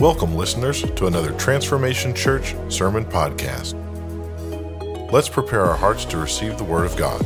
[0.00, 3.74] Welcome, listeners, to another Transformation Church Sermon Podcast.
[5.12, 7.20] Let's prepare our hearts to receive the Word of God.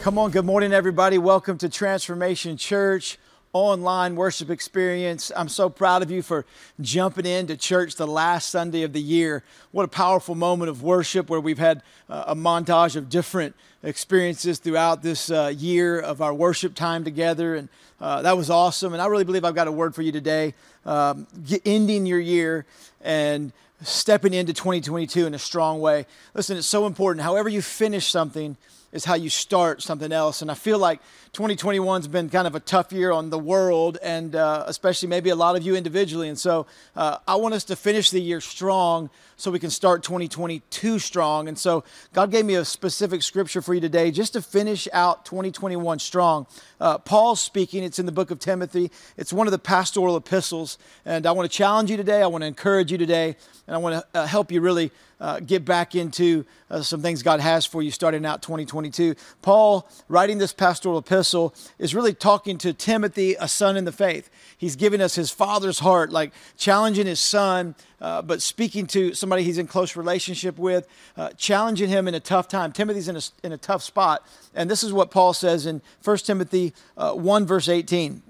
[0.00, 1.18] Come on, good morning, everybody.
[1.18, 3.18] Welcome to Transformation Church
[3.54, 5.30] online worship experience.
[5.34, 6.44] I'm so proud of you for
[6.80, 9.44] jumping into church the last Sunday of the year.
[9.70, 11.80] What a powerful moment of worship where we've had
[12.10, 17.54] uh, a montage of different experiences throughout this uh, year of our worship time together.
[17.54, 17.68] And
[18.00, 18.92] uh, that was awesome.
[18.92, 21.28] And I really believe I've got a word for you today, um,
[21.64, 22.66] ending your year
[23.02, 23.52] and
[23.82, 26.06] stepping into 2022 in a strong way.
[26.34, 27.22] Listen, it's so important.
[27.22, 28.56] However, you finish something,
[28.94, 30.40] is how you start something else.
[30.40, 31.00] And I feel like
[31.32, 35.34] 2021's been kind of a tough year on the world, and uh, especially maybe a
[35.34, 36.28] lot of you individually.
[36.28, 40.04] And so uh, I want us to finish the year strong so we can start
[40.04, 41.48] 2022 strong.
[41.48, 45.24] And so God gave me a specific scripture for you today just to finish out
[45.24, 46.46] 2021 strong.
[46.80, 50.78] Uh, Paul's speaking, it's in the book of Timothy, it's one of the pastoral epistles.
[51.04, 53.34] And I want to challenge you today, I want to encourage you today,
[53.66, 57.22] and I want to uh, help you really uh, get back into uh, some things
[57.22, 59.14] God has for you starting out 2022.
[59.42, 64.30] Paul, writing this pastoral epistle, is really talking to Timothy, a son in the faith.
[64.56, 69.42] He's giving us his father's heart, like challenging his son, uh, but speaking to somebody
[69.42, 72.72] he's in close relationship with, uh, challenging him in a tough time.
[72.72, 74.26] Timothy's in a, in a tough spot.
[74.54, 78.22] And this is what Paul says in 1 Timothy uh, 1, verse 18.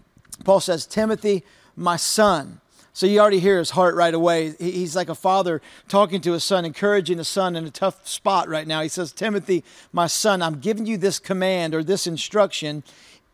[0.45, 1.45] Paul says, Timothy,
[1.77, 2.61] my son,
[2.95, 4.55] so you already hear his heart right away.
[4.59, 8.49] He's like a father talking to his son, encouraging his son in a tough spot
[8.49, 8.83] right now.
[8.83, 12.85] He says, Timothy, my son, I'm giving you this command or this instruction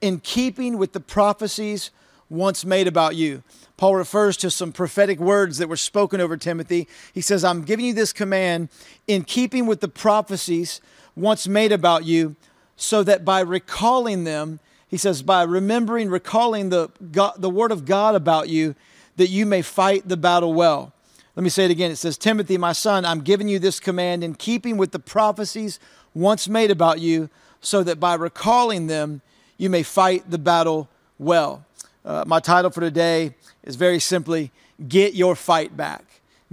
[0.01, 1.91] in keeping with the prophecies
[2.31, 3.43] once made about you.
[3.77, 6.89] Paul refers to some prophetic words that were spoken over Timothy.
[7.13, 8.71] He says, I'm giving you this command
[9.07, 10.81] in keeping with the prophecies
[11.15, 12.35] once made about you,
[12.77, 17.85] so that by recalling them, he says, by remembering, recalling the, God, the word of
[17.85, 18.75] God about you,
[19.17, 20.93] that you may fight the battle well.
[21.37, 21.91] Let me say it again.
[21.91, 25.79] It says, Timothy, my son, I'm giving you this command in keeping with the prophecies
[26.13, 29.23] once made about you, so that by recalling them,
[29.57, 30.89] you may fight the battle
[31.19, 31.65] well.
[32.05, 34.51] Uh, my title for today is very simply
[34.89, 36.05] Get Your Fight Back.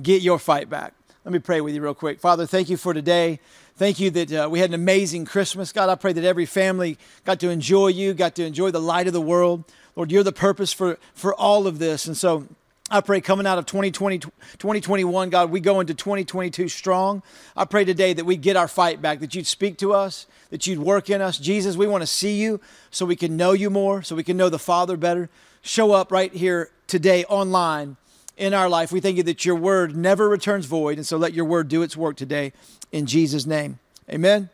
[0.01, 0.93] Get Your Fight Back.
[1.23, 2.19] Let me pray with you real quick.
[2.19, 3.39] Father, thank you for today.
[3.77, 5.71] Thank you that uh, we had an amazing Christmas.
[5.71, 9.07] God, I pray that every family got to enjoy you, got to enjoy the light
[9.07, 9.63] of the world.
[9.97, 12.05] Lord, you're the purpose for, for all of this.
[12.05, 12.47] And so
[12.91, 17.23] I pray coming out of 2020, 2021, God, we go into 2022 strong.
[17.55, 20.67] I pray today that we get our fight back, that you'd speak to us, that
[20.67, 21.39] you'd work in us.
[21.39, 24.37] Jesus, we want to see you so we can know you more, so we can
[24.37, 25.31] know the Father better.
[25.63, 27.97] Show up right here today online
[28.37, 28.91] in our life.
[28.91, 30.97] We thank you that your word never returns void.
[30.97, 32.53] And so let your word do its work today
[32.91, 33.79] in Jesus' name.
[34.07, 34.51] Amen.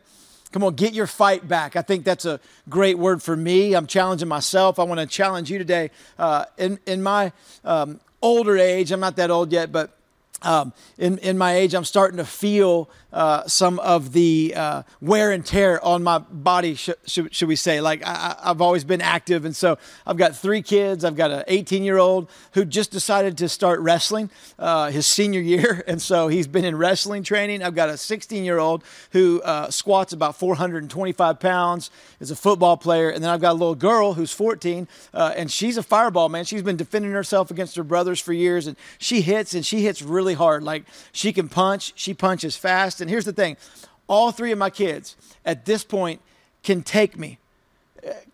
[0.54, 1.74] Come on, get your fight back.
[1.74, 2.38] I think that's a
[2.68, 3.74] great word for me.
[3.74, 4.78] I'm challenging myself.
[4.78, 5.90] I want to challenge you today.
[6.16, 7.32] Uh, in, in my
[7.64, 9.98] um, older age, I'm not that old yet, but
[10.42, 15.30] um, in, in my age, I'm starting to feel uh, some of the uh, wear
[15.30, 17.80] and tear on my body, sh- sh- should we say.
[17.80, 19.44] Like, I, have always been active.
[19.44, 21.04] And so I've got three kids.
[21.04, 25.40] I've got an 18 year old who just decided to start wrestling uh, his senior
[25.40, 25.82] year.
[25.94, 27.62] And so he's been in wrestling training.
[27.62, 31.90] I've got a 16 year old who uh, squats about 425 pounds,
[32.20, 33.10] is a football player.
[33.10, 36.44] And then I've got a little girl who's 14, uh, and she's a fireball, man.
[36.44, 38.66] She's been defending herself against her brothers for years.
[38.66, 40.62] And she hits, and she hits really hard.
[40.62, 43.56] Like, she can punch, she punches fast and here's the thing
[44.06, 46.20] all three of my kids at this point
[46.62, 47.38] can take me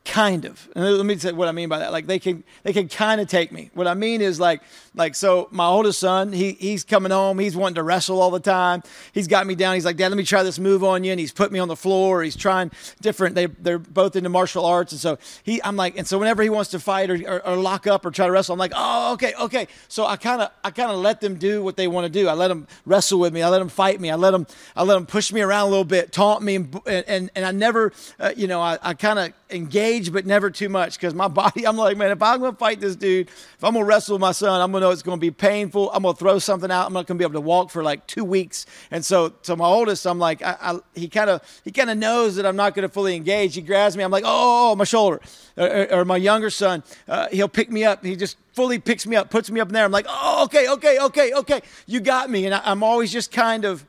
[0.04, 0.68] kind of.
[0.74, 1.92] And let me say what i mean by that.
[1.92, 3.70] Like they can they can kind of take me.
[3.74, 4.62] What i mean is like
[4.94, 7.38] like so my oldest son he he's coming home.
[7.38, 8.82] He's wanting to wrestle all the time.
[9.12, 9.74] He's got me down.
[9.74, 11.12] He's like dad let me try this move on you.
[11.12, 12.22] And he's put me on the floor.
[12.22, 12.70] He's trying
[13.00, 14.92] different they, they're both into martial arts.
[14.92, 17.56] And so he i'm like and so whenever he wants to fight or, or, or
[17.56, 19.68] lock up or try to wrestle i'm like oh okay okay.
[19.88, 22.28] So i kind of i kind of let them do what they want to do.
[22.28, 23.42] I let them wrestle with me.
[23.42, 24.10] I let them fight me.
[24.10, 26.74] I let them i let them push me around a little bit taunt me and
[26.86, 30.68] and, and i never uh, you know i, I kind of engage, but never too
[30.68, 33.64] much because my body, I'm like, man, if I'm going to fight this dude, if
[33.64, 35.30] I'm going to wrestle with my son, I'm going to know it's going to be
[35.30, 35.90] painful.
[35.92, 36.86] I'm going to throw something out.
[36.86, 38.66] I'm not going to be able to walk for like two weeks.
[38.90, 41.98] And so, to my oldest, I'm like, I, I, he kind of he kind of
[41.98, 43.54] knows that I'm not going to fully engage.
[43.54, 44.02] He grabs me.
[44.02, 45.20] I'm like, oh, my shoulder.
[45.56, 48.04] Or, or my younger son, uh, he'll pick me up.
[48.04, 49.84] He just fully picks me up, puts me up in there.
[49.84, 51.62] I'm like, oh, okay, okay, okay, okay.
[51.86, 52.46] You got me.
[52.46, 53.84] And I, I'm always just kind of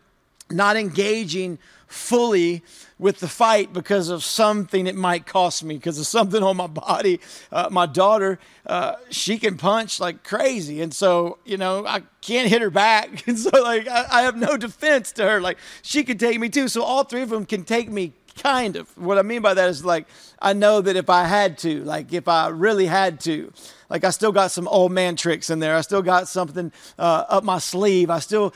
[0.52, 1.60] not engaging
[1.92, 2.64] fully
[2.98, 6.68] with the fight because of something it might cost me, because of something on my
[6.68, 7.20] body.
[7.52, 10.82] Uh, my daughter, uh, she can punch like crazy.
[10.82, 13.24] And so, you know, I can't hit her back.
[13.28, 15.42] And so, like, I, I have no defense to her.
[15.42, 16.68] Like, she could take me too.
[16.68, 18.98] So, all three of them can take me kind of.
[18.98, 20.08] What I mean by that is like,
[20.42, 23.52] I know that if I had to, like if I really had to,
[23.90, 25.76] like I still got some old man tricks in there.
[25.76, 28.10] I still got something uh, up my sleeve.
[28.10, 28.54] I still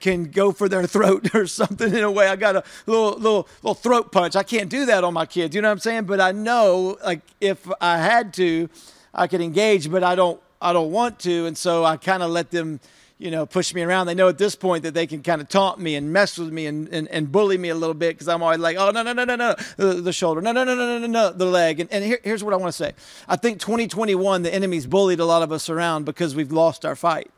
[0.00, 2.28] can go for their throat or something in a way.
[2.28, 4.36] I got a little little little throat punch.
[4.36, 5.54] I can't do that on my kids.
[5.54, 6.04] You know what I'm saying?
[6.04, 8.68] But I know like if I had to,
[9.12, 12.30] I could engage, but I don't I don't want to, and so I kind of
[12.30, 12.80] let them
[13.18, 14.06] you know, push me around.
[14.06, 16.52] They know at this point that they can kind of taunt me and mess with
[16.52, 19.02] me and, and, and bully me a little bit because I'm always like, oh, no,
[19.02, 21.46] no, no, no, no, the, the shoulder, no, no, no, no, no, no, no, the
[21.46, 21.80] leg.
[21.80, 22.92] And, and here, here's what I want to say
[23.26, 26.96] I think 2021, the enemy's bullied a lot of us around because we've lost our
[26.96, 27.30] fight.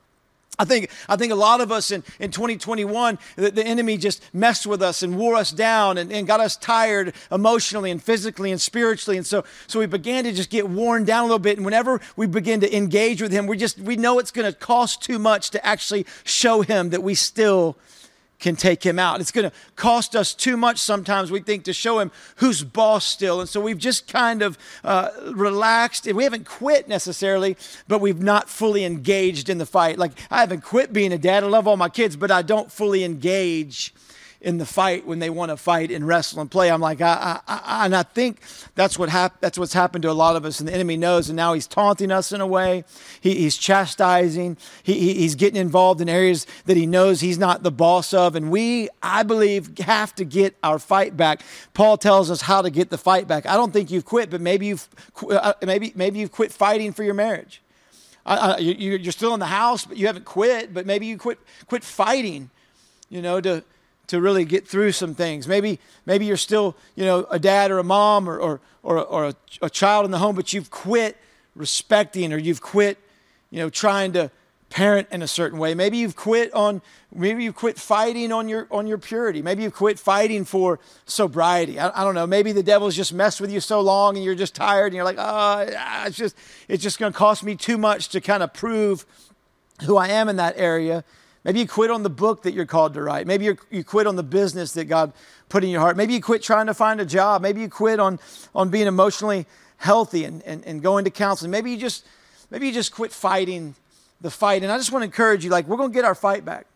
[0.61, 4.23] I think, I think a lot of us in, in 2021, the, the enemy just
[4.35, 8.51] messed with us and wore us down and, and got us tired emotionally and physically
[8.51, 9.17] and spiritually.
[9.17, 11.59] And so, so we began to just get worn down a little bit.
[11.59, 14.59] And whenever we begin to engage with him, we just, we know it's going to
[14.59, 17.77] cost too much to actually show him that we still
[18.39, 19.21] can take him out.
[19.21, 23.05] It's going to cost us too much sometimes, we think, to show him who's boss
[23.05, 23.41] still.
[23.41, 26.07] And so we've just kind of uh, relaxed.
[26.13, 27.57] We haven't quit necessarily,
[27.89, 29.99] but we've not fully engaged in the fight.
[29.99, 31.43] Like, I haven't quit being a dad.
[31.43, 33.93] I love all my kids, but I don't fully engage
[34.41, 36.71] in the fight when they want to fight and wrestle and play.
[36.71, 38.41] I'm like, I, I, I and I think
[38.77, 41.29] that's what hap- that's what's happened to a lot of us, and the enemy knows,
[41.29, 42.85] and now he's taunting us in a way.
[43.21, 44.57] He, he's chastising.
[44.83, 48.51] He, he's getting involved in areas that he knows he's not the boss of, and
[48.51, 51.43] we, I believe, have to get our fight back.
[51.75, 53.45] Paul tells us how to get the fight back.
[53.45, 54.89] I don't think you've quit, but maybe you've
[55.29, 57.61] uh, maybe maybe you've quit fighting for your marriage.
[58.61, 60.73] you, you're still in the house, but you haven't quit.
[60.73, 62.51] But maybe you quit quit fighting.
[63.11, 63.65] You know to
[64.09, 65.47] to really get through some things.
[65.47, 69.25] Maybe, maybe you're still, you know, a dad or a mom or, or, or, or
[69.27, 71.17] a, a, child in the home, but you've quit
[71.55, 72.99] respecting or you've quit,
[73.51, 74.31] you know, trying to
[74.71, 75.75] parent in a certain way.
[75.75, 76.81] Maybe you've quit on,
[77.15, 79.43] maybe you've quit fighting on your, on your purity.
[79.43, 81.79] Maybe you've quit fighting for sobriety.
[81.79, 82.27] I, I don't know.
[82.27, 85.05] Maybe the devil's just messed with you so long and you're just tired and you're
[85.05, 85.67] like, oh,
[86.07, 89.05] it's just, it's just going to cost me too much to kind of prove
[89.85, 91.05] who I am in that area
[91.49, 93.27] Maybe you quit on the book that you're called to write.
[93.27, 95.15] Maybe you quit on the business that God
[95.49, 95.97] put in your heart.
[95.97, 97.41] Maybe you quit trying to find a job.
[97.41, 98.21] Maybe you quit on,
[98.55, 99.47] on being emotionally
[99.79, 101.51] healthy and, and, and going to counseling.
[101.51, 102.05] Maybe you just
[102.51, 103.75] maybe you just quit fighting
[104.21, 104.63] the fight.
[104.63, 106.67] And I just want to encourage you, like we're going to get our fight back.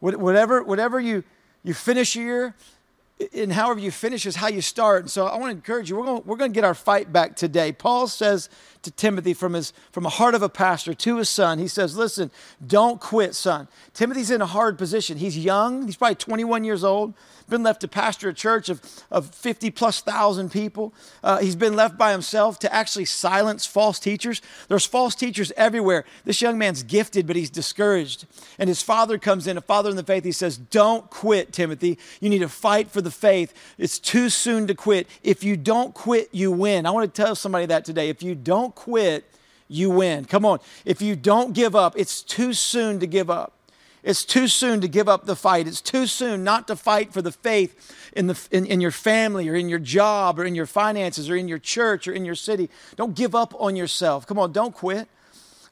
[0.00, 1.22] Whatever, whatever you,
[1.62, 2.54] you finish here,
[3.34, 5.02] and however you finish is how you start.
[5.02, 7.12] And so I want to encourage you, we're going, we're going to get our fight
[7.12, 7.72] back today.
[7.72, 8.48] Paul says
[8.82, 11.96] to Timothy from, his, from a heart of a pastor to his son, he says,
[11.96, 12.30] Listen,
[12.64, 13.68] don't quit, son.
[13.92, 15.18] Timothy's in a hard position.
[15.18, 17.14] He's young, he's probably 21 years old
[17.48, 18.80] been left to pastor a church of,
[19.10, 20.94] of 50 plus thousand people.
[21.22, 24.42] Uh, he's been left by himself to actually silence false teachers.
[24.68, 26.04] There's false teachers everywhere.
[26.24, 28.26] This young man's gifted, but he's discouraged.
[28.58, 30.24] And his father comes in, a father in the faith.
[30.24, 31.98] He says, Don't quit, Timothy.
[32.20, 33.54] You need to fight for the faith.
[33.78, 35.06] It's too soon to quit.
[35.22, 36.86] If you don't quit, you win.
[36.86, 38.08] I want to tell somebody that today.
[38.08, 39.24] If you don't quit,
[39.68, 40.24] you win.
[40.24, 40.60] Come on.
[40.84, 43.52] If you don't give up, it's too soon to give up.
[44.02, 45.66] It's too soon to give up the fight.
[45.66, 49.48] It's too soon not to fight for the faith in, the, in, in, your family
[49.48, 52.36] or in your job or in your finances or in your church or in your
[52.36, 52.70] city.
[52.96, 54.26] Don't give up on yourself.
[54.26, 55.08] Come on, don't quit.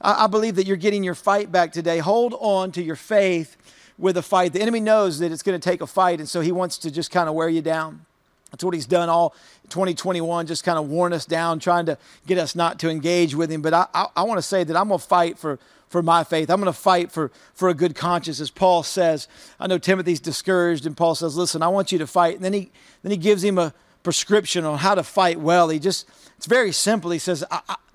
[0.00, 1.98] I, I believe that you're getting your fight back today.
[1.98, 3.56] Hold on to your faith
[3.98, 4.52] with a fight.
[4.52, 6.90] The enemy knows that it's going to take a fight, and so he wants to
[6.90, 8.04] just kind of wear you down.
[8.50, 9.30] That's what he's done all
[9.70, 13.50] 2021, just kind of worn us down, trying to get us not to engage with
[13.50, 13.60] him.
[13.60, 16.24] But I, I, I want to say that I'm going to fight for for my
[16.24, 16.50] faith.
[16.50, 19.28] I'm going to fight for, for a good conscience, as Paul says.
[19.60, 22.36] I know Timothy's discouraged, and Paul says, Listen, I want you to fight.
[22.36, 22.70] And then he,
[23.02, 25.68] then he gives him a prescription on how to fight well.
[25.68, 27.10] He just, it's very simple.
[27.10, 27.44] He says,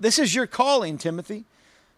[0.00, 1.44] This is your calling, Timothy.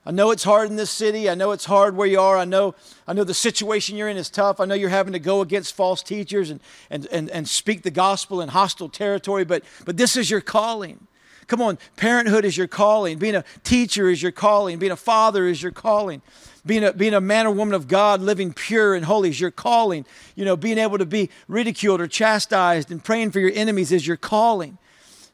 [0.06, 1.30] I know it's hard in this city.
[1.30, 2.36] I know it's hard where you are.
[2.36, 2.74] I know,
[3.06, 4.60] I know the situation you're in is tough.
[4.60, 7.90] I know you're having to go against false teachers and, and, and, and speak the
[7.90, 11.06] gospel in hostile territory, but, but this is your calling.
[11.46, 13.18] Come on, parenthood is your calling.
[13.18, 14.78] Being a teacher is your calling.
[14.78, 16.22] Being a father is your calling.
[16.66, 19.50] Being a, being a man or woman of God, living pure and holy is your
[19.50, 20.06] calling.
[20.34, 24.06] You know, being able to be ridiculed or chastised and praying for your enemies is
[24.06, 24.78] your calling.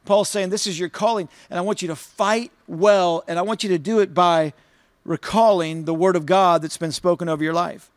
[0.05, 3.41] Paul's saying, This is your calling, and I want you to fight well, and I
[3.41, 4.53] want you to do it by
[5.05, 7.91] recalling the word of God that's been spoken over your life.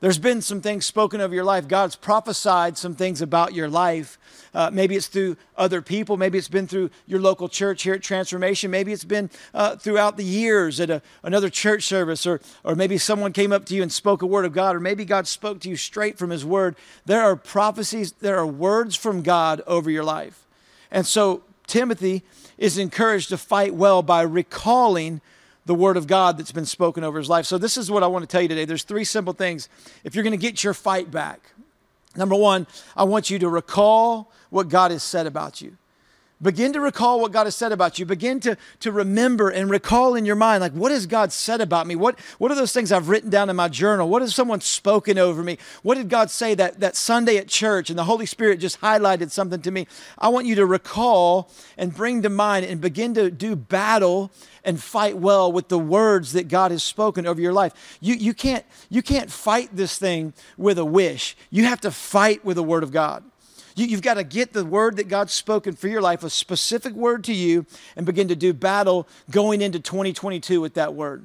[0.00, 1.68] There's been some things spoken of your life.
[1.68, 4.18] God's prophesied some things about your life.
[4.54, 6.16] Uh, maybe it's through other people.
[6.16, 8.70] Maybe it's been through your local church here at Transformation.
[8.70, 12.96] Maybe it's been uh, throughout the years at a, another church service, or, or maybe
[12.96, 15.60] someone came up to you and spoke a word of God, or maybe God spoke
[15.60, 16.76] to you straight from His word.
[17.04, 20.46] There are prophecies, there are words from God over your life.
[20.90, 22.22] And so Timothy
[22.58, 25.20] is encouraged to fight well by recalling
[25.66, 27.46] the word of God that's been spoken over his life.
[27.46, 28.64] So, this is what I want to tell you today.
[28.64, 29.68] There's three simple things.
[30.04, 31.40] If you're going to get your fight back,
[32.16, 35.76] Number one, I want you to recall what God has said about you.
[36.42, 38.06] Begin to recall what God has said about you.
[38.06, 41.86] Begin to, to remember and recall in your mind, like, what has God said about
[41.86, 41.94] me?
[41.94, 44.08] What, what are those things I've written down in my journal?
[44.08, 45.58] What has someone spoken over me?
[45.82, 49.30] What did God say that, that Sunday at church and the Holy Spirit just highlighted
[49.30, 49.86] something to me?
[50.16, 54.32] I want you to recall and bring to mind and begin to do battle
[54.64, 57.98] and fight well with the words that God has spoken over your life.
[58.00, 61.36] You, you, can't, you can't fight this thing with a wish.
[61.50, 63.24] You have to fight with the Word of God.
[63.76, 66.94] You, have got to get the word that God's spoken for your life, a specific
[66.94, 71.24] word to you, and begin to do battle going into 2022 with that word.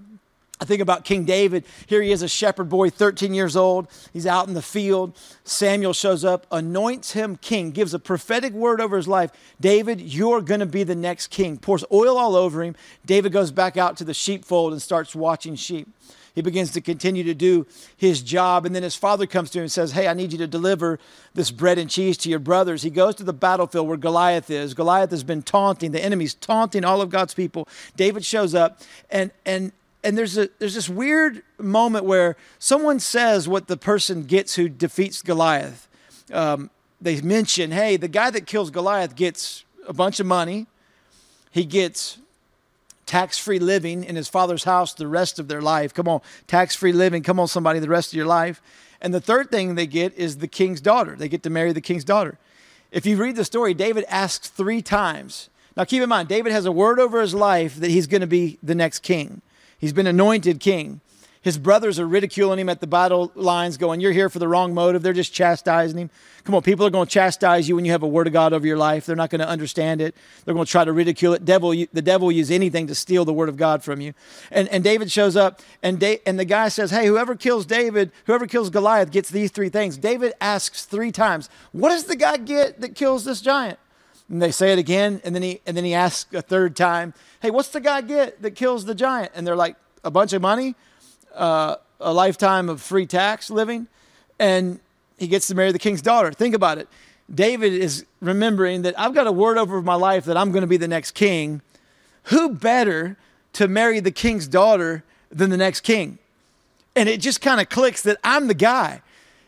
[0.59, 1.65] I think about King David.
[1.85, 3.89] Here he is, a shepherd boy, 13 years old.
[4.13, 5.17] He's out in the field.
[5.43, 9.31] Samuel shows up, anoints him king, gives a prophetic word over his life.
[9.59, 11.57] David, you're going to be the next king.
[11.57, 12.75] Pours oil all over him.
[13.05, 15.89] David goes back out to the sheepfold and starts watching sheep.
[16.35, 17.65] He begins to continue to do
[17.95, 18.65] his job.
[18.65, 20.99] And then his father comes to him and says, Hey, I need you to deliver
[21.33, 22.83] this bread and cheese to your brothers.
[22.83, 24.73] He goes to the battlefield where Goliath is.
[24.73, 27.67] Goliath has been taunting, the enemy's taunting all of God's people.
[27.95, 29.71] David shows up, and, and,
[30.03, 34.67] and there's, a, there's this weird moment where someone says what the person gets who
[34.67, 35.87] defeats Goliath.
[36.33, 40.67] Um, they mention, hey, the guy that kills Goliath gets a bunch of money.
[41.51, 42.17] He gets
[43.05, 45.93] tax free living in his father's house the rest of their life.
[45.93, 47.23] Come on, tax free living.
[47.23, 48.61] Come on, somebody, the rest of your life.
[49.01, 51.15] And the third thing they get is the king's daughter.
[51.15, 52.37] They get to marry the king's daughter.
[52.91, 55.49] If you read the story, David asks three times.
[55.75, 58.27] Now, keep in mind, David has a word over his life that he's going to
[58.27, 59.41] be the next king.
[59.77, 61.01] He's been anointed king.
[61.45, 64.73] His brothers are ridiculing him at the battle lines, going, You're here for the wrong
[64.73, 65.03] motive.
[65.03, 66.09] They're just chastising him.
[66.43, 68.51] Come on, people are going to chastise you when you have a word of God
[68.51, 69.05] over your life.
[69.05, 70.15] They're not going to understand it.
[70.43, 71.45] They're going to try to ridicule it.
[71.45, 74.15] Devil, the devil will use anything to steal the word of God from you.
[74.49, 78.11] And, and David shows up, and, da- and the guy says, Hey, whoever kills David,
[78.25, 79.97] whoever kills Goliath gets these three things.
[79.97, 83.77] David asks three times, What does the guy get that kills this giant?
[84.31, 87.13] And they say it again, and then he and then he asks a third time,
[87.43, 90.41] "Hey, what's the guy get that kills the giant?" And they're like, "A bunch of
[90.41, 90.73] money."
[91.35, 93.87] Uh, a lifetime of free tax living,
[94.39, 94.79] and
[95.17, 96.31] he gets to marry the king's daughter.
[96.31, 96.87] Think about it.
[97.33, 100.67] David is remembering that I've got a word over my life that I'm going to
[100.67, 101.61] be the next king.
[102.23, 103.17] Who better
[103.53, 106.19] to marry the king's daughter than the next king?
[106.95, 109.01] And it just kind of clicks that I'm the guy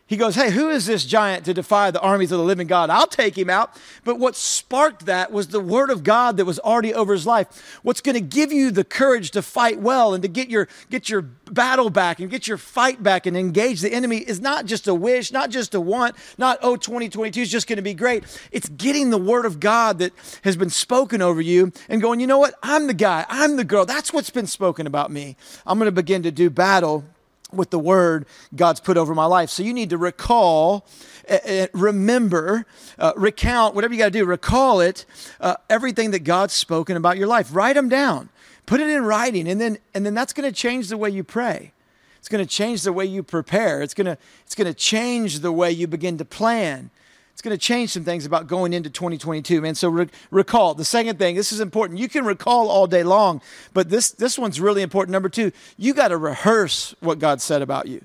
[0.08, 2.90] he goes, Hey, who is this giant to defy the armies of the living God?
[2.90, 3.78] I'll take him out.
[4.06, 7.80] But what sparked that was the word of God that was already over his life.
[7.84, 11.10] What's going to give you the courage to fight well and to get your, get
[11.10, 14.88] your battle back and get your fight back and engage the enemy is not just
[14.88, 18.24] a wish, not just a want, not, oh, 2022 is just going to be great.
[18.52, 22.28] It's getting the word of God that has been spoken over you and going, you
[22.28, 22.56] know what?
[22.64, 23.26] I'm the guy.
[23.28, 23.86] I'm the girl.
[23.86, 25.36] That's what's been spoken about me.
[25.66, 27.04] I'm going to begin to do battle
[27.52, 28.26] with the word
[28.56, 29.50] God's put over my life.
[29.50, 30.86] So you need to recall,
[31.30, 32.66] uh, remember,
[33.00, 35.06] uh, recount, whatever you got to do, recall it,
[35.40, 37.54] uh, everything that God's spoken about your life.
[37.54, 38.30] Write them down,
[38.66, 41.24] put it in writing, and then, and then that's going to change the way you
[41.24, 41.72] pray.
[42.20, 43.82] It's going to change the way you prepare.
[43.82, 46.90] It's going to, it's going to change the way you begin to plan
[47.38, 49.76] it's going to change some things about going into 2022, man.
[49.76, 50.74] So re- recall.
[50.74, 52.00] The second thing, this is important.
[52.00, 53.44] You can recall all day long,
[53.76, 55.12] but this this one's really important.
[55.12, 58.04] Number two, you got to rehearse what God said about you.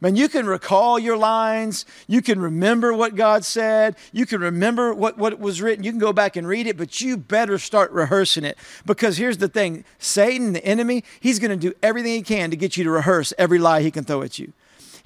[0.00, 1.84] Man, you can recall your lines.
[2.06, 3.94] You can remember what God said.
[4.10, 5.84] You can remember what, what was written.
[5.84, 8.56] You can go back and read it, but you better start rehearsing it.
[8.86, 12.56] Because here's the thing Satan, the enemy, he's going to do everything he can to
[12.56, 14.54] get you to rehearse every lie he can throw at you.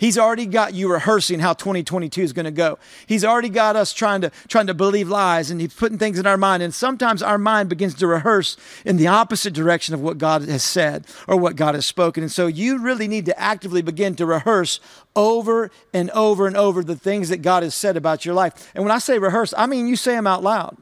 [0.01, 2.79] He's already got you rehearsing how 2022 is going to go.
[3.07, 6.27] He's already got us trying to trying to believe lies and he's putting things in
[6.27, 6.63] our mind.
[6.63, 10.63] And sometimes our mind begins to rehearse in the opposite direction of what God has
[10.63, 12.23] said or what God has spoken.
[12.23, 14.81] And so you really need to actively begin to rehearse
[15.15, 18.73] over and over and over the things that God has said about your life.
[18.75, 20.79] And when I say rehearse, I mean you say them out loud.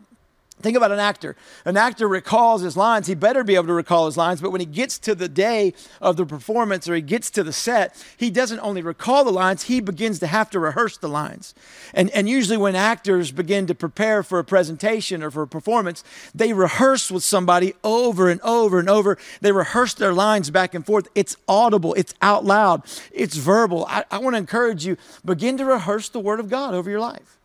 [0.61, 1.37] Think about an actor.
[1.65, 3.07] An actor recalls his lines.
[3.07, 5.73] He better be able to recall his lines, but when he gets to the day
[6.01, 9.65] of the performance or he gets to the set, he doesn't only recall the lines,
[9.65, 11.55] he begins to have to rehearse the lines.
[11.95, 16.03] And, and usually, when actors begin to prepare for a presentation or for a performance,
[16.35, 19.17] they rehearse with somebody over and over and over.
[19.41, 21.09] They rehearse their lines back and forth.
[21.15, 23.87] It's audible, it's out loud, it's verbal.
[23.89, 27.01] I, I want to encourage you begin to rehearse the Word of God over your
[27.01, 27.38] life.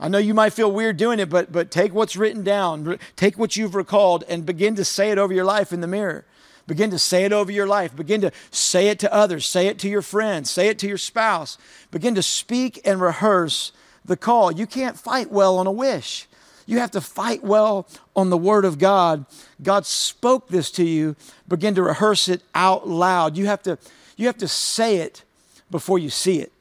[0.00, 3.38] I know you might feel weird doing it, but, but take what's written down, take
[3.38, 6.24] what you've recalled, and begin to say it over your life in the mirror.
[6.66, 7.94] Begin to say it over your life.
[7.94, 9.46] Begin to say it to others.
[9.46, 10.50] Say it to your friends.
[10.50, 11.58] Say it to your spouse.
[11.90, 13.72] Begin to speak and rehearse
[14.04, 14.50] the call.
[14.50, 16.26] You can't fight well on a wish.
[16.64, 19.26] You have to fight well on the Word of God.
[19.62, 21.16] God spoke this to you.
[21.48, 23.36] Begin to rehearse it out loud.
[23.36, 23.76] You have to,
[24.16, 25.24] you have to say it
[25.70, 26.52] before you see it.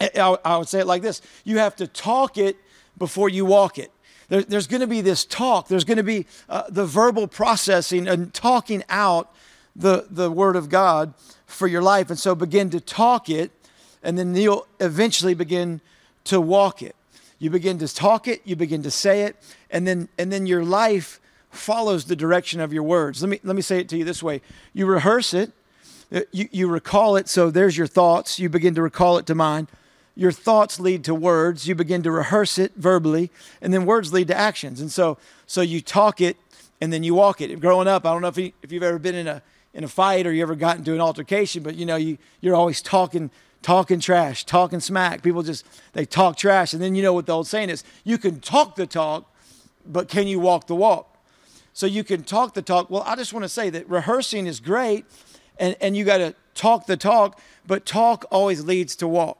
[0.00, 2.56] I, I would say it like this you have to talk it
[2.98, 3.92] before you walk it.
[4.28, 8.06] There, there's going to be this talk, there's going to be uh, the verbal processing
[8.06, 9.32] and talking out
[9.74, 11.14] the, the Word of God
[11.46, 12.10] for your life.
[12.10, 13.50] And so begin to talk it,
[14.02, 15.80] and then you'll eventually begin
[16.24, 16.94] to walk it.
[17.38, 19.36] You begin to talk it, you begin to say it,
[19.70, 23.22] and then, and then your life follows the direction of your words.
[23.22, 24.42] Let me, let me say it to you this way
[24.74, 25.52] you rehearse it,
[26.12, 29.34] uh, you, you recall it, so there's your thoughts, you begin to recall it to
[29.34, 29.68] mind
[30.18, 31.68] your thoughts lead to words.
[31.68, 33.30] You begin to rehearse it verbally
[33.62, 34.80] and then words lead to actions.
[34.80, 36.36] And so so you talk it
[36.80, 37.60] and then you walk it.
[37.60, 39.40] Growing up i don't know if, you, if you've ever been in a
[39.72, 42.56] in a fight or you ever got into an altercation but you know you you're
[42.56, 43.30] always talking
[43.62, 45.22] talking trash talking smack.
[45.22, 46.72] People just they talk trash.
[46.72, 47.84] And then you know what the old saying is?
[48.02, 49.32] You can talk the talk
[49.86, 51.16] but can you walk the walk?
[51.72, 52.90] So you can talk the talk.
[52.90, 55.04] Well i just want to say that rehearsing is great
[55.60, 59.38] and and you got to talk the talk but talk always leads to walk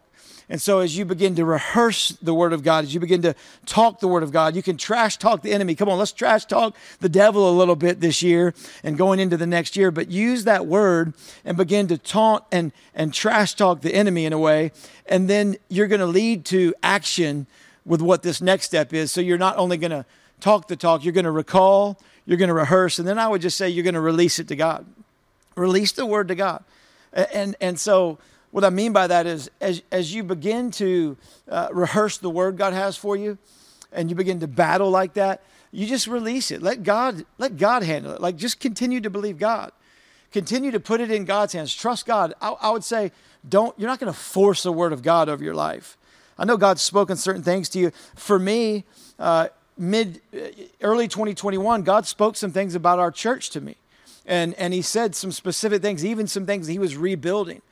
[0.51, 3.35] and so, as you begin to rehearse the Word of God, as you begin to
[3.67, 5.75] talk the Word of God, you can trash talk the enemy.
[5.75, 9.37] Come on, let's trash talk the devil a little bit this year and going into
[9.37, 11.13] the next year, but use that Word
[11.45, 14.73] and begin to taunt and, and trash talk the enemy in a way.
[15.05, 17.47] And then you're going to lead to action
[17.85, 19.13] with what this next step is.
[19.13, 20.07] So, you're not only going to
[20.41, 23.43] talk the talk, you're going to recall, you're going to rehearse, and then I would
[23.43, 24.87] just say you're going to release it to God.
[25.57, 26.65] Release the Word to God.
[27.13, 28.19] And, and so,
[28.59, 31.17] what I mean by that is, as, as you begin to
[31.49, 33.39] uh, rehearse the word God has for you,
[33.93, 36.61] and you begin to battle like that, you just release it.
[36.61, 38.21] Let God, let God handle it.
[38.21, 39.71] Like just continue to believe God.
[40.33, 41.73] Continue to put it in God's hands.
[41.73, 42.35] Trust God.
[42.41, 43.13] I, I would say,
[43.49, 43.79] don't.
[43.79, 45.97] You're not going to force the word of God over your life.
[46.37, 47.93] I know God's spoken certain things to you.
[48.17, 48.85] For me,
[49.21, 50.49] uh, mid uh,
[50.83, 53.77] early 2021, God spoke some things about our church to me,
[54.27, 57.63] and and He said some specific things, even some things He was rebuilding.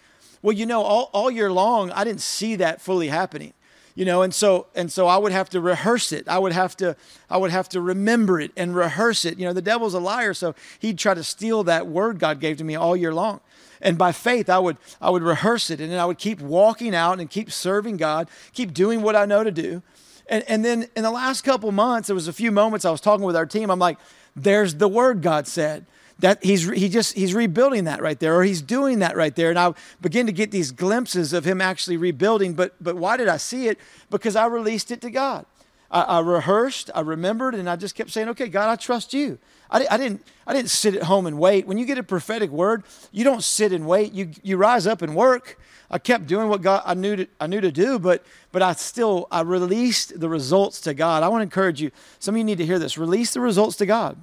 [0.43, 3.52] Well, you know, all, all year long, I didn't see that fully happening
[3.97, 6.28] you know and so and so i would have to rehearse it.
[6.28, 6.95] I would have to
[7.28, 9.38] i would have to remember it and rehearse it.
[9.38, 12.59] You know the devil's a liar so he'd try to steal that word god gave
[12.59, 13.40] to me all year long.
[13.81, 16.94] And by faith i would i would rehearse it and then i would keep walking
[16.94, 19.83] out and keep serving god keep doing what i know to do.
[20.29, 23.01] And, and then in the last couple months there was a few moments i was
[23.01, 23.99] talking with our team i'm like
[24.37, 25.87] there's the word god said
[26.18, 29.50] that he's he just he's rebuilding that right there or he's doing that right there
[29.50, 33.29] and i begin to get these glimpses of him actually rebuilding but but why did
[33.29, 33.79] i see it
[34.11, 35.44] because i released it to god
[35.90, 39.38] i, I rehearsed i remembered and i just kept saying okay god i trust you
[39.70, 42.50] I, I didn't i didn't sit at home and wait when you get a prophetic
[42.50, 46.48] word you don't sit and wait you you rise up and work I kept doing
[46.48, 50.18] what God I knew to, I knew to do, but but I still I released
[50.18, 51.22] the results to God.
[51.22, 51.92] I want to encourage you.
[52.18, 52.98] Some of you need to hear this.
[52.98, 54.16] Release the results to God.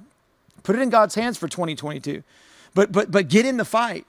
[0.64, 2.24] Put it in God's hands for 2022.
[2.74, 4.04] But, but, but get in the fight.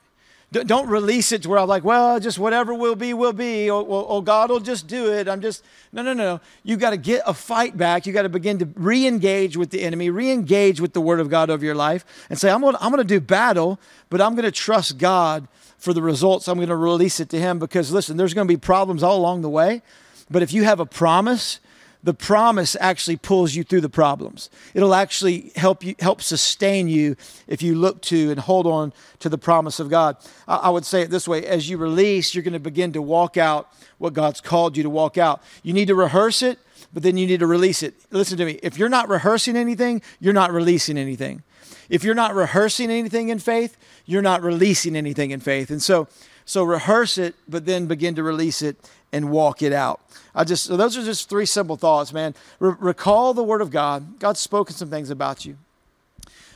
[0.52, 3.70] Don't release it to where I'm like, well, just whatever will be, will be.
[3.70, 5.28] Or, or, or God will just do it.
[5.28, 6.40] I'm just, no, no, no.
[6.64, 8.06] You got to get a fight back.
[8.06, 11.20] You got to begin to re engage with the enemy, re engage with the word
[11.20, 13.80] of God over your life, and say, I'm going to I'm going to do battle,
[14.10, 16.48] but I'm going to trust God for the results.
[16.48, 19.18] I'm going to release it to Him because, listen, there's going to be problems all
[19.18, 19.82] along the way.
[20.30, 21.60] But if you have a promise,
[22.06, 24.52] the promise actually pulls you through the problems.
[24.76, 27.16] It'll actually help you help sustain you
[27.48, 30.16] if you look to and hold on to the promise of God.
[30.48, 33.38] I, would say it this way: as you release, you're going to begin to walk
[33.38, 35.42] out what God's called you to walk out.
[35.64, 36.60] You need to rehearse it,
[36.94, 37.96] but then you need to release it.
[38.12, 41.42] Listen to me: if you're not rehearsing anything, you're not releasing anything.
[41.90, 45.72] If you're not rehearsing anything in faith, you're not releasing anything in faith.
[45.72, 46.08] And so,
[46.44, 48.78] so rehearse it, but then begin to release it
[49.16, 50.02] and walk it out.
[50.36, 52.36] I just so those are just three simple thoughts, man.
[52.60, 54.20] Re- recall the word of God.
[54.20, 55.58] God's spoken some things about you.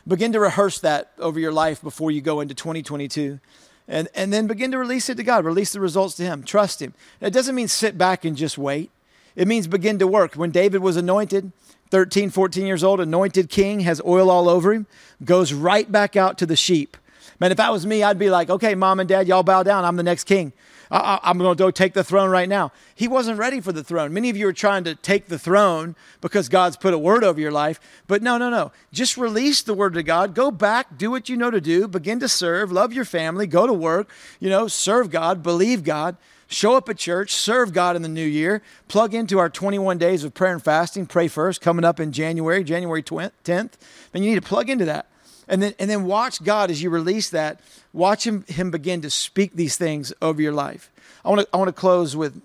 [0.05, 3.39] Begin to rehearse that over your life before you go into 2022.
[3.87, 5.45] And, and then begin to release it to God.
[5.45, 6.43] Release the results to Him.
[6.43, 6.93] Trust Him.
[7.21, 8.91] It doesn't mean sit back and just wait.
[9.35, 10.35] It means begin to work.
[10.35, 11.51] When David was anointed,
[11.91, 14.85] 13, 14 years old, anointed king, has oil all over him,
[15.23, 16.97] goes right back out to the sheep.
[17.39, 19.85] Man, if that was me, I'd be like, okay, mom and dad, y'all bow down.
[19.85, 20.51] I'm the next king.
[20.91, 22.71] Uh, uh, I, am going to go take the throne right now.
[22.95, 24.13] He wasn't ready for the throne.
[24.13, 27.39] Many of you are trying to take the throne because God's put a word over
[27.39, 27.80] your life.
[28.08, 28.71] But no, no, no.
[28.91, 30.34] Just release the word to God.
[30.34, 33.67] Go back, do what you know to do, begin to serve, love your family, go
[33.67, 36.17] to work, you know, serve God, believe God.
[36.52, 40.23] Show up at church, serve God in the new year, plug into our 21 days
[40.23, 43.73] of prayer and fasting, pray first, coming up in January, January 10th.
[44.15, 45.06] And you need to plug into that.
[45.49, 47.59] And then, and then watch God as you release that,
[47.91, 50.91] watch him, him begin to speak these things over your life.
[51.25, 52.39] I want to I want to close with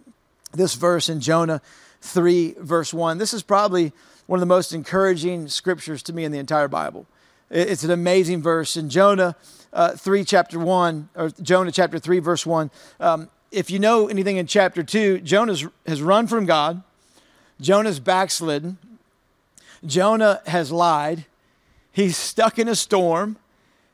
[0.53, 1.61] this verse in Jonah
[2.01, 3.19] 3, verse 1.
[3.19, 3.93] This is probably
[4.27, 7.07] one of the most encouraging scriptures to me in the entire Bible.
[7.51, 8.77] It's an amazing verse.
[8.77, 9.37] In Jonah
[9.73, 14.39] uh, 3, chapter 1, or Jonah chapter 3, verse 1, um, if you know anything
[14.39, 16.83] in chapter 2, Jonah has run from God.
[17.61, 18.79] Jonah's backslidden.
[19.85, 21.27] Jonah has lied.
[21.95, 23.39] He's stuck in a storm.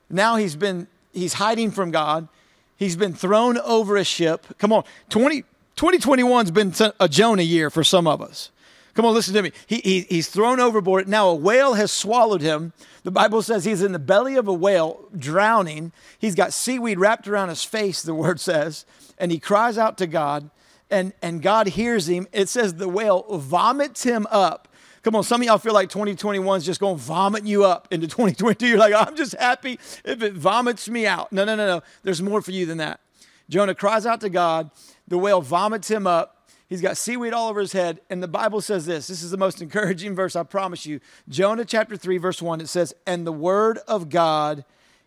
[0.09, 2.29] Now he's been he's hiding from God.
[2.77, 4.47] He's been thrown over a ship.
[4.59, 5.45] Come on, 20,
[5.77, 8.51] 2021's been a Jonah year for some of us.
[8.95, 9.53] Come on, listen to me.
[9.67, 11.07] He, he, he's thrown overboard.
[11.09, 12.73] Now a whale has swallowed him.
[13.03, 15.93] The Bible says he's in the belly of a whale, drowning.
[16.19, 18.87] He's got seaweed wrapped around his face, the word says,
[19.19, 20.49] and he cries out to God,
[20.91, 22.29] and, and God hears him.
[22.33, 24.69] It says the whale vomits him up.
[25.03, 27.89] Come on, some of y'all feel like 2021 is just going to vomit you up
[27.91, 28.67] into 2022.
[28.67, 31.33] You're like, I'm just happy if it vomits me out.
[31.33, 31.83] No, no, no, no.
[32.03, 33.01] There's more for you than that.
[33.49, 34.71] Jonah cries out to God.
[35.09, 36.49] The whale vomits him up.
[36.69, 38.01] He's got seaweed all over his head.
[38.11, 41.01] And the Bible says this this is the most encouraging verse, I promise you.
[41.29, 44.65] Jonah chapter 3, verse 1, it says, And the word of God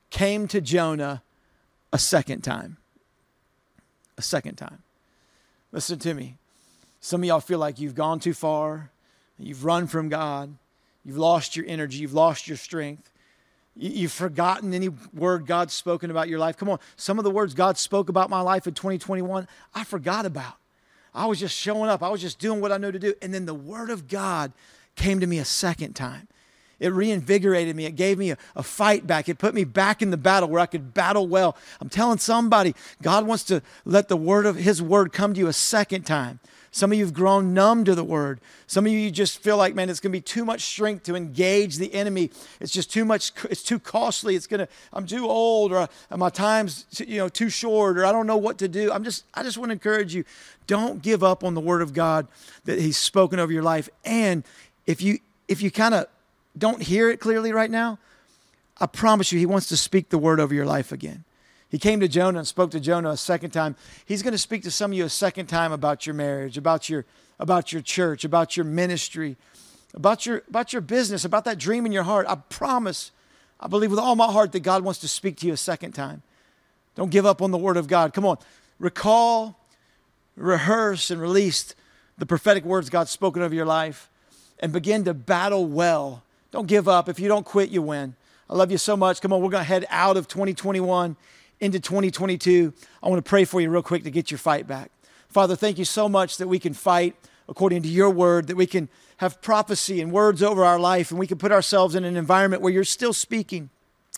[0.10, 1.24] came to Jonah
[1.94, 2.78] a second time.
[4.18, 4.84] A second time.
[5.72, 6.38] Listen to me.
[7.00, 8.92] Some of y'all feel like you've gone too far,
[9.40, 10.56] you've run from God,
[11.04, 13.10] you've lost your energy, you've lost your strength.
[13.76, 16.58] You've forgotten any word God's spoken about your life.
[16.58, 20.28] Come on, some of the words God spoke about my life in 2021, I forgot
[20.28, 20.58] about.
[21.14, 22.02] I was just showing up.
[22.02, 23.14] I was just doing what I know to do.
[23.22, 24.52] And then the Word of God
[24.96, 26.28] came to me a second time.
[26.80, 27.86] It reinvigorated me.
[27.86, 29.30] It gave me a, a, fight back.
[29.30, 31.56] It put me back in the battle where I could battle well.
[31.80, 35.48] I'm telling somebody, God wants to let the word of His word come to you
[35.48, 36.40] a second time.
[36.76, 38.42] Some of you have grown numb to the word.
[38.66, 41.16] Some of you just feel like, man, it's going to be too much strength to
[41.16, 42.32] engage the enemy.
[42.60, 43.32] It's just too much.
[43.44, 44.36] It's too costly.
[44.36, 44.68] It's going to.
[44.92, 48.38] I'm too old, or uh, my time's you know too short, or I don't know
[48.38, 48.92] what to do.
[48.92, 49.24] I'm just.
[49.36, 50.26] I just want to encourage you.
[50.66, 52.28] Don't give up on the word of God
[52.66, 53.88] that He's spoken over your life.
[54.04, 54.44] And
[54.88, 56.08] if you if you kind of
[56.58, 58.00] don't hear it clearly right now,
[58.82, 61.24] I promise you, He wants to speak the word over your life again.
[61.74, 63.76] He came to Jonah and spoke to Jonah a second time.
[64.06, 66.88] He's going to speak to some of you a second time about your marriage, about
[66.88, 67.04] your
[67.40, 69.38] about your church, about your ministry,
[69.96, 72.28] about your about your business, about that dream in your heart.
[72.30, 73.10] I promise,
[73.60, 75.94] I believe with all my heart that God wants to speak to you a second
[75.94, 76.22] time.
[76.94, 78.14] Don't give up on the word of God.
[78.14, 78.38] Come on.
[78.78, 79.58] Recall,
[80.36, 81.74] rehearse and release
[82.20, 84.12] the prophetic words God's spoken over your life
[84.60, 86.22] and begin to battle well.
[86.52, 87.10] Don't give up.
[87.10, 88.16] If you don't quit, you win.
[88.48, 89.22] I love you so much.
[89.22, 91.16] Come on, we're going to head out of 2021
[91.64, 94.92] into 2022, I want to pray for you real quick to get your fight back.
[95.30, 97.16] Father, thank you so much that we can fight
[97.48, 101.20] according to your word, that we can have prophecy and words over our life, and
[101.20, 103.70] we can put ourselves in an environment where you're still speaking.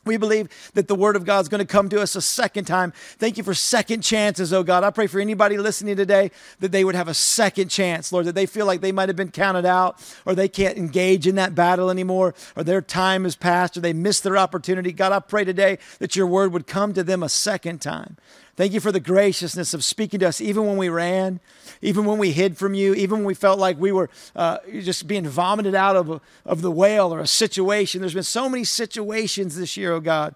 [0.05, 2.65] We believe that the word of God is going to come to us a second
[2.65, 2.93] time.
[3.17, 4.83] Thank you for second chances, oh God.
[4.83, 8.35] I pray for anybody listening today that they would have a second chance, Lord, that
[8.35, 11.55] they feel like they might have been counted out or they can't engage in that
[11.55, 14.91] battle anymore or their time has passed or they missed their opportunity.
[14.91, 18.17] God, I pray today that your word would come to them a second time.
[18.55, 21.41] Thank you for the graciousness of speaking to us, even when we ran,
[21.81, 25.07] even when we hid from you, even when we felt like we were uh, just
[25.07, 27.99] being vomited out of, a, of the whale or a situation.
[27.99, 30.35] There's been so many situations this year, oh God.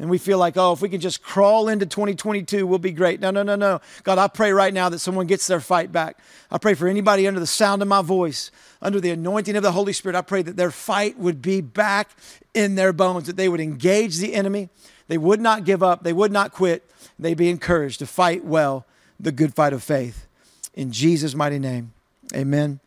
[0.00, 3.20] And we feel like, oh, if we can just crawl into 2022, we'll be great.
[3.20, 3.80] No, no, no, no.
[4.02, 6.18] God, I pray right now that someone gets their fight back.
[6.50, 8.50] I pray for anybody under the sound of my voice,
[8.82, 10.16] under the anointing of the Holy Spirit.
[10.16, 12.10] I pray that their fight would be back
[12.54, 14.68] in their bones, that they would engage the enemy.
[15.08, 16.02] They would not give up.
[16.02, 16.82] They would not quit
[17.18, 18.86] They'd be encouraged to fight well
[19.18, 20.26] the good fight of faith.
[20.74, 21.92] In Jesus' mighty name,
[22.34, 22.80] amen,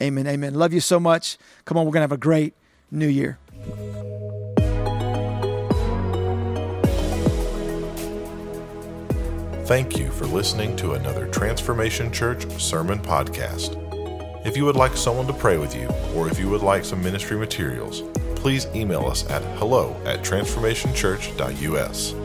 [0.00, 0.54] amen, amen.
[0.54, 1.36] Love you so much.
[1.64, 2.54] Come on, we're going to have a great
[2.90, 3.38] new year.
[9.66, 13.80] Thank you for listening to another Transformation Church sermon podcast.
[14.46, 17.02] If you would like someone to pray with you, or if you would like some
[17.02, 18.02] ministry materials,
[18.44, 22.23] please email us at hello at transformationchurch.us.